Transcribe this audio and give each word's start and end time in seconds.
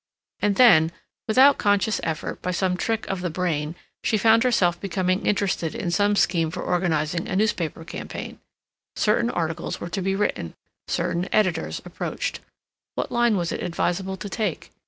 And 0.39 0.55
then, 0.55 0.91
without 1.27 1.59
conscious 1.59 2.01
effort, 2.01 2.41
by 2.41 2.49
some 2.49 2.75
trick 2.75 3.05
of 3.05 3.21
the 3.21 3.29
brain, 3.29 3.75
she 4.03 4.17
found 4.17 4.41
herself 4.41 4.81
becoming 4.81 5.27
interested 5.27 5.75
in 5.75 5.91
some 5.91 6.15
scheme 6.15 6.49
for 6.49 6.63
organizing 6.63 7.27
a 7.27 7.35
newspaper 7.35 7.85
campaign. 7.85 8.39
Certain 8.95 9.29
articles 9.29 9.79
were 9.79 9.89
to 9.89 10.01
be 10.01 10.15
written; 10.15 10.55
certain 10.87 11.29
editors 11.31 11.83
approached. 11.85 12.39
What 12.95 13.11
line 13.11 13.37
was 13.37 13.51
it 13.51 13.61
advisable 13.61 14.17
to 14.17 14.27
take? 14.27 14.71